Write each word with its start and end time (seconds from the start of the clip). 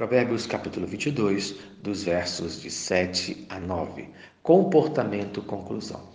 Provérbios 0.00 0.46
capítulo 0.46 0.86
22, 0.86 1.56
dos 1.82 2.04
versos 2.04 2.62
de 2.62 2.70
7 2.70 3.44
a 3.50 3.60
9. 3.60 4.08
Comportamento 4.42 5.42
conclusão. 5.42 6.08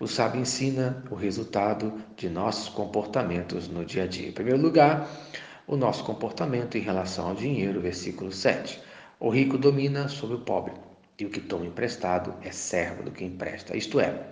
O 0.00 0.08
sábio 0.08 0.40
ensina 0.40 1.04
o 1.08 1.14
resultado 1.14 1.94
de 2.16 2.28
nossos 2.28 2.68
comportamentos 2.70 3.68
no 3.68 3.84
dia 3.84 4.02
a 4.02 4.06
dia. 4.08 4.30
Em 4.30 4.32
primeiro 4.32 4.60
lugar, 4.60 5.08
o 5.64 5.76
nosso 5.76 6.02
comportamento 6.02 6.76
em 6.76 6.80
relação 6.80 7.28
ao 7.28 7.36
dinheiro, 7.36 7.80
versículo 7.80 8.32
7. 8.32 8.80
O 9.20 9.30
rico 9.30 9.56
domina 9.56 10.08
sobre 10.08 10.34
o 10.34 10.40
pobre, 10.40 10.72
e 11.16 11.24
o 11.24 11.30
que 11.30 11.40
toma 11.40 11.66
emprestado 11.66 12.34
é 12.42 12.50
servo 12.50 13.04
do 13.04 13.12
que 13.12 13.24
empresta. 13.24 13.76
Isto 13.76 14.00
é, 14.00 14.26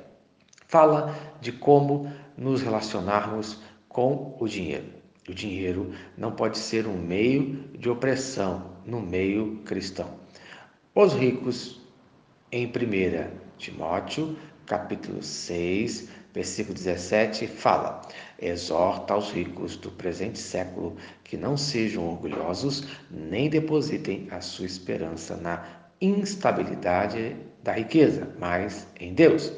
fala 0.67 1.17
de 1.41 1.53
como 1.53 2.13
nos 2.37 2.63
relacionarmos 2.63 3.61
com 3.89 4.37
o 4.41 4.49
dinheiro. 4.49 4.98
O 5.29 5.35
dinheiro 5.35 5.93
não 6.17 6.33
pode 6.33 6.57
ser 6.57 6.87
um 6.87 6.97
meio 6.97 7.69
de 7.79 7.91
opressão 7.91 8.73
no 8.87 9.01
meio 9.01 9.59
cristão. 9.59 10.09
Os 10.95 11.13
ricos, 11.13 11.83
em 12.51 12.67
1 12.67 12.71
Timóteo, 13.59 14.39
capítulo 14.65 15.23
6, 15.23 16.09
versículo 16.33 16.75
17, 16.75 17.47
fala: 17.47 18.01
exorta 18.41 19.13
aos 19.13 19.31
ricos 19.31 19.77
do 19.77 19.91
presente 19.91 20.39
século 20.39 20.97
que 21.25 21.37
não 21.37 21.59
sejam 21.59 22.09
orgulhosos, 22.09 22.85
nem 23.11 23.51
depositem 23.51 24.29
a 24.31 24.41
sua 24.41 24.65
esperança 24.65 25.37
na 25.37 25.63
instabilidade 26.01 27.37
da 27.63 27.73
riqueza, 27.73 28.35
mas 28.39 28.87
em 28.99 29.13
Deus. 29.13 29.53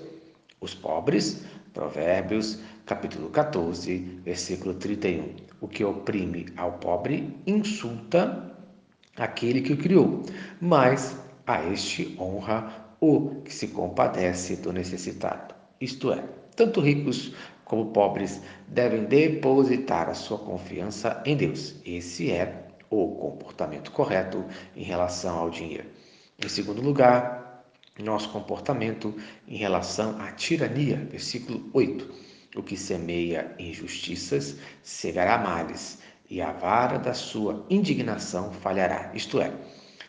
Os 0.61 0.75
pobres, 0.75 1.45
Provérbios, 1.73 2.59
capítulo 2.91 3.31
14, 3.31 3.99
versículo 4.25 4.75
31. 4.75 5.37
O 5.61 5.69
que 5.69 5.85
oprime 5.85 6.47
ao 6.57 6.73
pobre 6.73 7.37
insulta 7.47 8.53
aquele 9.17 9.61
que 9.61 9.75
o 9.75 9.77
criou, 9.77 10.25
mas 10.61 11.17
a 11.47 11.63
este 11.67 12.17
honra 12.19 12.97
o 13.01 13.43
que 13.45 13.55
se 13.55 13.69
compadece 13.69 14.57
do 14.57 14.73
necessitado. 14.73 15.55
Isto 15.81 16.13
é, 16.13 16.25
tanto 16.57 16.81
ricos 16.81 17.33
como 17.65 17.93
pobres 17.93 18.43
devem 18.67 19.05
depositar 19.05 20.09
a 20.09 20.15
sua 20.15 20.39
confiança 20.39 21.23
em 21.25 21.37
Deus. 21.37 21.77
Esse 21.87 22.33
é 22.33 22.67
o 22.91 23.15
comportamento 23.15 23.93
correto 23.93 24.45
em 24.75 24.83
relação 24.83 25.39
ao 25.39 25.49
dinheiro. 25.49 25.87
Em 26.45 26.49
segundo 26.49 26.83
lugar, 26.83 27.65
nosso 28.01 28.31
comportamento 28.31 29.15
em 29.47 29.59
relação 29.59 30.21
à 30.21 30.33
tirania, 30.33 30.97
versículo 31.09 31.71
8 31.73 32.30
o 32.57 32.63
que 32.63 32.77
semeia 32.77 33.55
injustiças 33.59 34.57
cegará 34.83 35.39
males, 35.39 35.99
e 36.29 36.41
a 36.41 36.53
vara 36.53 36.99
da 36.99 37.13
sua 37.13 37.67
indignação 37.69 38.53
falhará. 38.53 39.11
Isto 39.15 39.41
é, 39.41 39.53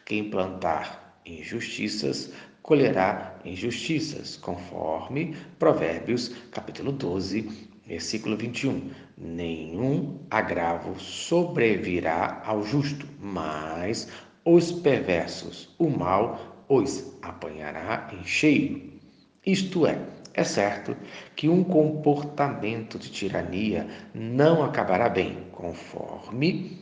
quem 0.05 0.29
plantar 0.29 1.19
injustiças 1.25 2.31
colherá 2.61 3.39
injustiças, 3.43 4.37
conforme 4.37 5.35
Provérbios, 5.57 6.29
capítulo 6.51 6.91
12, 6.91 7.69
versículo 7.87 8.37
21. 8.37 8.91
Nenhum 9.17 10.19
agravo 10.29 10.99
sobrevirá 10.99 12.41
ao 12.45 12.63
justo, 12.63 13.07
mas 13.19 14.07
os 14.45 14.71
perversos, 14.71 15.73
o 15.77 15.89
mal 15.89 16.65
os 16.69 17.17
apanhará 17.21 18.09
em 18.13 18.23
cheio. 18.23 19.00
Isto 19.45 19.87
é, 19.87 19.97
é 20.35 20.43
certo 20.43 20.95
que 21.35 21.49
um 21.49 21.63
comportamento 21.63 22.99
de 22.99 23.09
tirania 23.09 23.87
não 24.13 24.61
acabará 24.61 25.09
bem, 25.09 25.47
conforme 25.51 26.79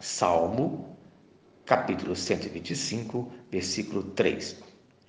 Salmo, 0.00 0.96
capítulo 1.64 2.16
125, 2.16 3.30
versículo 3.48 4.02
3. 4.02 4.60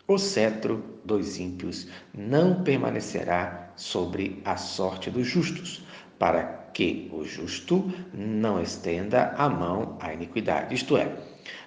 O 0.08 0.19
cetro 0.19 1.00
dos 1.03 1.39
ímpios 1.39 1.88
não 2.14 2.61
permanecerá 2.61 3.72
sobre 3.75 4.39
a 4.45 4.55
sorte 4.55 5.10
dos 5.10 5.26
justos, 5.26 5.83
para 6.20 6.70
que 6.71 7.10
o 7.11 7.23
justo 7.23 7.92
não 8.14 8.61
estenda 8.61 9.33
a 9.37 9.49
mão 9.49 9.98
à 9.99 10.14
iniquidade. 10.14 10.76
Isto 10.76 10.98
é, 10.98 11.17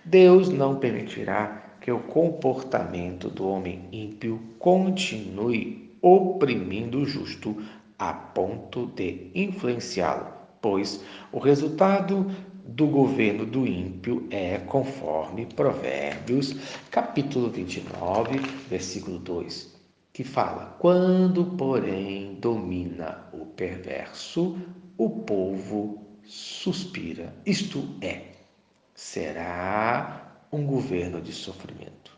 Deus 0.05 0.49
não 0.49 0.77
permitirá 0.77 1.68
que 1.89 1.93
o 1.93 2.01
comportamento 2.01 3.31
do 3.31 3.49
homem 3.49 3.89
ímpio 3.91 4.39
continue 4.59 5.91
oprimindo 6.03 6.99
o 6.99 7.07
justo 7.07 7.57
a 7.99 8.13
ponto 8.13 8.89
de 8.89 9.31
influenciá-lo, 9.35 10.27
pois 10.61 11.03
o 11.33 11.39
resultado 11.39 12.31
do 12.67 12.89
governo 12.89 13.47
do 13.47 13.67
ímpio 13.67 14.27
é 14.31 14.59
conforme 14.59 15.47
Provérbios, 15.47 16.55
capítulo 16.91 17.49
29, 17.49 18.39
versículo 18.69 19.19
2, 19.21 19.75
que 20.13 20.25
fala: 20.25 20.77
Quando, 20.79 21.57
porém, 21.57 22.35
domina 22.35 23.31
o 23.33 23.47
perverso, 23.47 24.59
o 24.99 25.09
povo 25.09 26.03
suspira. 26.23 27.33
Isto 27.47 27.83
é, 28.03 28.25
será 28.95 30.28
um 30.53 30.65
governo 30.65 31.21
de 31.21 31.33
sofrimento. 31.33 32.17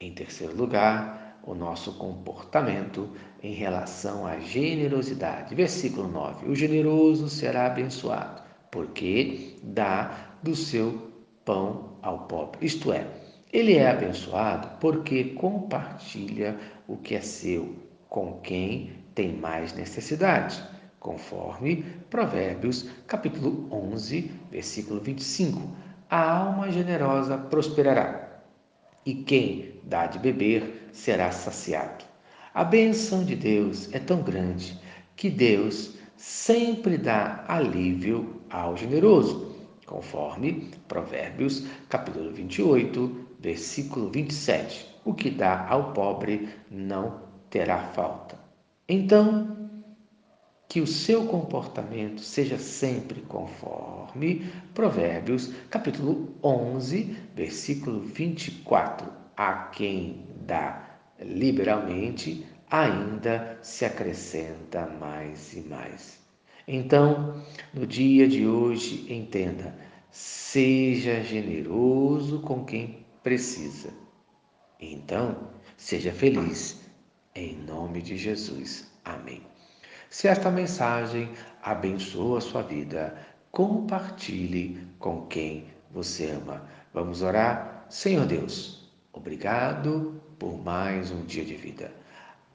Em 0.00 0.12
terceiro 0.12 0.56
lugar, 0.56 1.40
o 1.42 1.54
nosso 1.54 1.94
comportamento 1.94 3.10
em 3.42 3.54
relação 3.54 4.26
à 4.26 4.38
generosidade. 4.38 5.54
Versículo 5.54 6.08
9: 6.08 6.48
O 6.48 6.54
generoso 6.54 7.28
será 7.28 7.66
abençoado, 7.66 8.42
porque 8.70 9.56
dá 9.62 10.28
do 10.42 10.54
seu 10.54 11.10
pão 11.44 11.96
ao 12.02 12.26
pobre. 12.26 12.66
Isto 12.66 12.92
é, 12.92 13.06
ele 13.52 13.74
é 13.74 13.90
abençoado 13.90 14.68
porque 14.78 15.24
compartilha 15.24 16.58
o 16.86 16.96
que 16.96 17.14
é 17.14 17.20
seu 17.20 17.74
com 18.08 18.40
quem 18.40 18.92
tem 19.14 19.32
mais 19.34 19.72
necessidade, 19.72 20.62
conforme 21.00 21.84
Provérbios, 22.10 22.88
capítulo 23.06 23.68
11, 23.72 24.30
versículo 24.50 25.00
25. 25.00 25.87
A 26.10 26.22
alma 26.22 26.70
generosa 26.70 27.36
prosperará 27.36 28.40
e 29.04 29.12
quem 29.12 29.74
dá 29.82 30.06
de 30.06 30.18
beber 30.18 30.88
será 30.90 31.30
saciado. 31.30 32.02
A 32.54 32.64
benção 32.64 33.22
de 33.24 33.36
Deus 33.36 33.92
é 33.92 33.98
tão 33.98 34.22
grande 34.22 34.80
que 35.14 35.28
Deus 35.28 35.98
sempre 36.16 36.96
dá 36.96 37.44
alívio 37.46 38.40
ao 38.48 38.74
generoso, 38.74 39.54
conforme 39.84 40.70
Provérbios, 40.88 41.66
capítulo 41.90 42.32
28, 42.32 43.26
versículo 43.38 44.08
27. 44.10 44.88
O 45.04 45.12
que 45.12 45.28
dá 45.28 45.68
ao 45.68 45.92
pobre 45.92 46.48
não 46.70 47.20
terá 47.50 47.80
falta. 47.92 48.38
Então, 48.88 49.67
que 50.68 50.80
o 50.82 50.86
seu 50.86 51.26
comportamento 51.26 52.20
seja 52.20 52.58
sempre 52.58 53.22
conforme 53.22 54.52
Provérbios, 54.74 55.52
capítulo 55.70 56.34
11, 56.44 57.16
versículo 57.34 58.00
24. 58.00 59.10
A 59.34 59.68
quem 59.68 60.26
dá 60.42 60.98
liberalmente, 61.20 62.46
ainda 62.70 63.58
se 63.62 63.84
acrescenta 63.84 64.86
mais 64.86 65.54
e 65.54 65.60
mais. 65.60 66.20
Então, 66.66 67.42
no 67.72 67.86
dia 67.86 68.28
de 68.28 68.46
hoje, 68.46 69.10
entenda: 69.12 69.74
seja 70.10 71.22
generoso 71.22 72.40
com 72.40 72.64
quem 72.64 73.06
precisa. 73.22 73.90
Então, 74.78 75.50
seja 75.76 76.12
feliz. 76.12 76.78
Em 77.34 77.56
nome 77.56 78.02
de 78.02 78.16
Jesus. 78.16 78.90
Amém. 79.04 79.42
Se 80.10 80.26
esta 80.26 80.50
mensagem 80.50 81.30
abençoa 81.62 82.38
a 82.38 82.40
sua 82.40 82.62
vida, 82.62 83.14
compartilhe 83.50 84.86
com 84.98 85.26
quem 85.26 85.66
você 85.90 86.30
ama. 86.30 86.62
Vamos 86.94 87.20
orar? 87.20 87.84
Senhor 87.90 88.26
Deus, 88.26 88.90
obrigado 89.12 90.20
por 90.38 90.62
mais 90.62 91.10
um 91.10 91.24
dia 91.24 91.44
de 91.44 91.54
vida. 91.54 91.92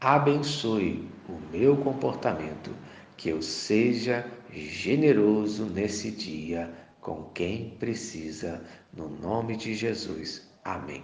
Abençoe 0.01 1.07
o 1.29 1.33
meu 1.51 1.77
comportamento, 1.77 2.71
que 3.15 3.29
eu 3.29 3.41
seja 3.41 4.25
generoso 4.51 5.65
nesse 5.65 6.11
dia 6.11 6.73
com 6.99 7.25
quem 7.33 7.71
precisa, 7.79 8.61
no 8.91 9.07
nome 9.07 9.55
de 9.55 9.75
Jesus. 9.75 10.49
Amém. 10.63 11.03